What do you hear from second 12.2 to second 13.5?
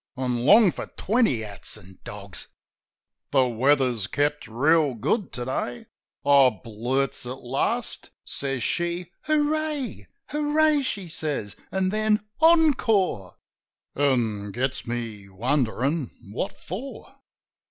"Encore!"